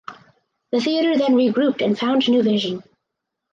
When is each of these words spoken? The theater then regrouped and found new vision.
The 0.71 0.81
theater 0.81 1.15
then 1.15 1.35
regrouped 1.35 1.85
and 1.85 1.95
found 1.95 2.27
new 2.27 2.41
vision. 2.41 2.81